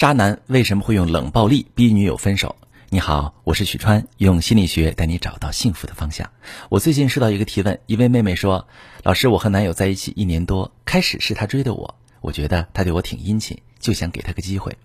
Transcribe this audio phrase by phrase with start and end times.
[0.00, 2.56] 渣男为什么会用冷暴力逼女友分手？
[2.88, 6.30] 你好，我是许川，用心理学带你找到幸福的方向。
[6.70, 8.66] 我最近收到一个提问，一位妹妹说
[9.04, 14.78] ：“老师，我和男友在一起一年多，开始是他追的我，我觉得他对我挺殷勤，就想给他个机会。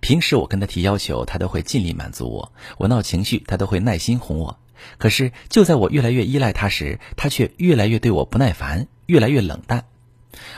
[0.00, 4.58] 平时我跟他提要求，他都会尽力满足我；我闹情绪，他都会耐心哄我。
[4.98, 9.86] 可是就在我越来越依赖他时，他却越来越对我不耐烦，越来越冷淡。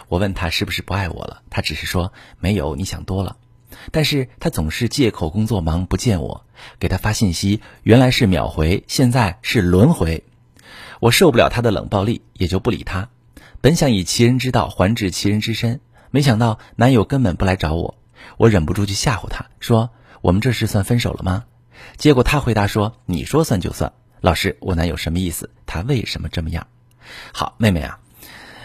[0.09, 3.37] 我问他是不是不爱我了，他只是说没有，你想多了。”
[3.91, 6.45] 但是他总是借口工作忙不见我，
[6.79, 10.25] 给他发信息原来是秒回，现在是轮回。
[11.00, 13.09] 我受不了他的冷暴力，也就不理他。
[13.61, 17.99] 本想以其人之道还治其人之身，没想到男友根本不来找我，
[18.37, 19.90] 我忍不住去吓唬他，说
[20.21, 21.45] 我们这是算分手了吗？
[21.96, 23.93] 结果他回答说你说算就算。
[24.21, 25.51] 老师，我男友什么意思？
[25.67, 26.68] 他为什么这么样？
[27.32, 27.99] 好，妹妹啊，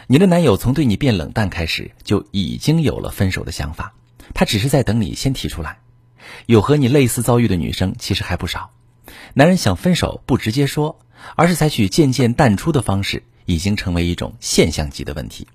[0.05, 3.95] 你的男友从对你变冷淡开始，就已经有了分手的想法。
[4.33, 5.79] 他只是在等你先提出来。
[6.45, 8.71] 有和你类似遭遇的女生其实还不少。
[9.33, 10.99] 男人想分手不直接说，
[11.35, 15.47] 而是采取渐渐淡出的方式，已经成为一种现象级的问题。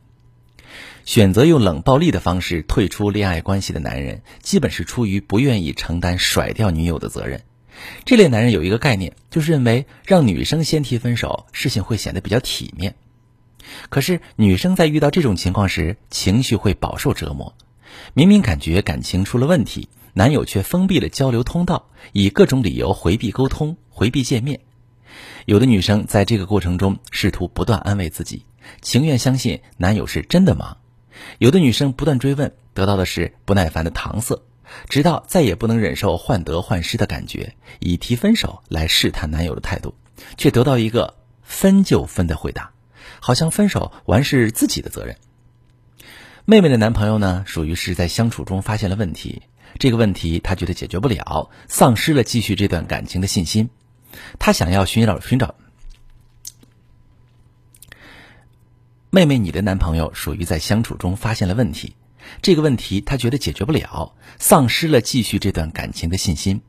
[1.04, 7.42] 选择用冷暴力的方式退出恋爱关系的男人，基本是出于不愿意承担甩掉女友的责任。
[8.04, 12.94] 这类男人有一个概念，就是认为让女生先提分手，事情会显得比较体面。
[13.88, 17.54] 可是女生在遇到这种情况时，情绪会饱受折磨。
[18.14, 24.60] 明明感觉感情出了问题，男友却封闭了交流通道，以各种理由回避沟通、回避见面。
[25.46, 28.44] 有的女生在这个过程中试图不断安慰自己，
[28.80, 30.76] 情愿相信男友是真的忙；
[31.38, 34.42] 有的女生不断追问，得到的是不耐烦的搪塞，
[34.88, 39.94] 直到再也不能忍受患得患失的感觉，以提分手来试探男友的态度，
[40.36, 42.72] 却得到一个分就分的回答，
[43.20, 45.16] 好像分手完是自己的责任。
[46.44, 49.42] 妹妹的男朋友呢，属于是在相处中发现了问题，
[49.78, 53.70] 这个问题他觉得解决不了，丧失了继续这段感情的信心。
[54.40, 55.54] 他想要寻找寻找。
[59.10, 61.94] 妹妹，你的男朋友属于在相处中发现了问题，
[62.42, 66.60] 这个问题他觉得解决不了，丧失了继续这段感情的信心。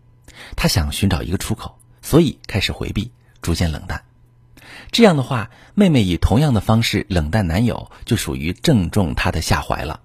[0.56, 4.04] 他想寻找一个出口，所以开始回避，逐渐冷淡。
[4.92, 10.02] 这样的话，妹妹以同样的方式冷淡男友，就属于正中他的下怀了，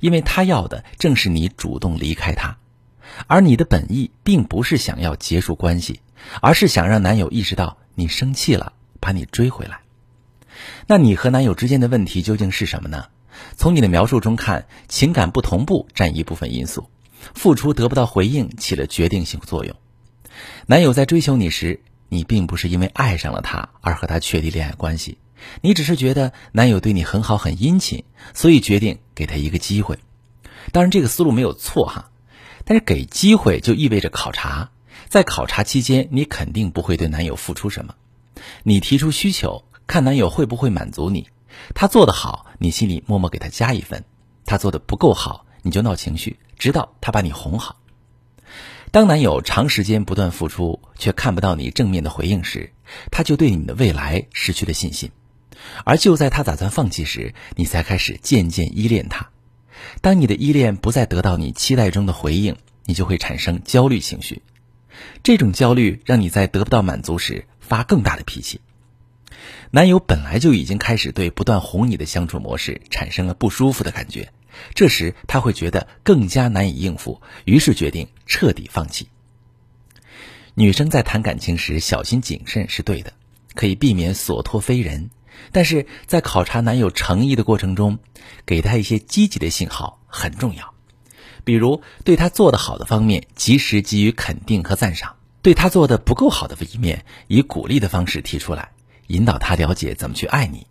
[0.00, 2.58] 因为她要的正是你主动离开她，
[3.26, 6.00] 而你的本意并不是想要结束关系，
[6.40, 9.80] 而是想让男友意识到你生气了，把你追回来。
[10.86, 13.06] 那你和男友之间的问题究竟是什么呢？
[13.56, 16.88] 从你的描述中看，情感不同步占一部分因素，
[17.34, 19.74] 付出得不到回应起了决定性作用。
[20.66, 21.80] 男友在追求你时。
[22.08, 25.18] 你并不是因为爱上了他而和他确立恋爱关系，
[25.60, 29.98] 你只是觉得男友对你很好很殷勤，所以决定给他一个机会。
[30.72, 32.10] 当然，这个思路没有错哈，
[32.64, 34.70] 但是给机会就意味着考察，
[35.08, 37.94] 在考察期间，你肯定不会对男友付出什么。
[38.64, 41.28] 你提出需求，看男友会不会满足你。
[41.74, 44.00] 他做得好，你心里默默给他加一分；
[44.44, 47.76] 他做的不够好，你就闹情绪，直到他把你哄好。
[48.90, 52.72] 当男友长时间不断付出，却看不到你正面的回应时，
[53.10, 55.10] 他就对你的未来失去了信心。
[55.84, 59.28] 而就在他打算放弃时，你才开始渐渐依恋他。
[60.00, 64.42] 当你的依恋不再得到你期待中的回应，你就会产生焦虑情绪。
[65.22, 68.60] 这种焦虑让你在得不到满足时发更大的脾气。
[69.72, 74.32] 男友本来就已经开始对不断哄你的相处模式产生了不舒服的感觉。
[74.74, 79.08] 这时他会觉得更加难以应付，于是决定彻底放弃。
[80.54, 83.12] 女生在谈感情时小心谨慎是对的，
[83.54, 85.10] 可以避免所托非人。
[85.52, 87.98] 但是在考察男友诚意的过程中，
[88.46, 90.72] 给他一些积极的信号很重要。
[91.44, 98.70] 比如对他做得好的方面及时给予肯定和赞赏，对他做的不够好的一面以鼓励的方式提出来，
[99.08, 100.66] 引导他了解怎么去爱你，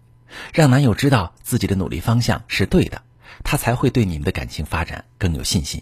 [0.51, 3.03] 让男友知道自己的努力方向是对的。
[3.43, 5.81] 他才会对你们的感情发展更有信心。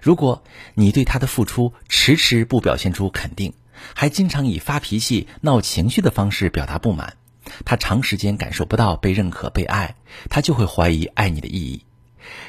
[0.00, 0.42] 如果
[0.74, 3.52] 你对他的付出迟迟不表现出肯定，
[3.94, 7.16] 还经常以发脾气、闹情绪的方式表达不满，
[7.64, 9.96] 他长时间感受不到被认可、被爱，
[10.30, 11.82] 他就会怀疑爱你的意义。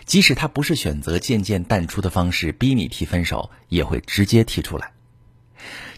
[0.05, 4.91] 即使他不是选择渐渐淡出的方式逼你提分手，也会直接提出来。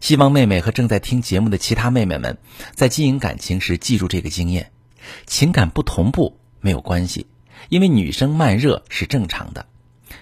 [0.02, 2.38] 希望妹妹和正在听节目的其他妹妹们，
[2.74, 4.72] 在经营感情时记住这个经验：
[5.25, 7.28] 情感不同步没有关系。
[7.68, 9.66] 因为女生慢热是正常的，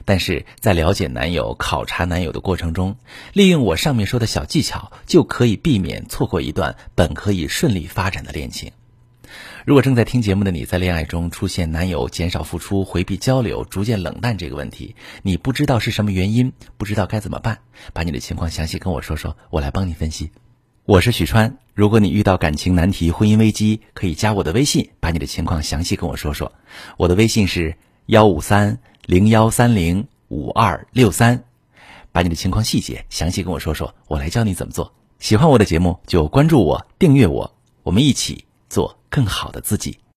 [0.06, 2.98] 但是在了解男友、考察男友的过程中，
[3.34, 8.72] 利用我上面说的小技巧，就可以避免错过一段本可以顺利发展的恋情。
[9.66, 17.60] 如果正在听节目的你在恋爱中出现男友减少付出、回避交流、逐渐冷淡这个问题，你不知道是什么原因，不知道该怎么办，
[17.92, 20.31] 把你的情况详细跟我说说，我来帮你分析。
[20.88, 26.50] 我是许川，如果你遇到感情难题、婚姻危机，可以加我的微信，把你的情况详细跟我说说。
[26.95, 27.75] 我的微信是
[28.06, 31.44] 幺五三零幺三零五二六三，
[32.13, 34.89] 把你的情况细节详细跟我说说，我来教你怎么做。
[35.19, 40.00] 喜欢我的节目就关注我、订阅我，我们一起做更好的自己。